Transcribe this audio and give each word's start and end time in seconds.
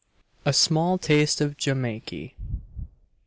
A 0.47 0.51
SMALL 0.51 0.97
TASTE 0.97 1.41
OF 1.41 1.57
JIMAKEY. 1.57 2.33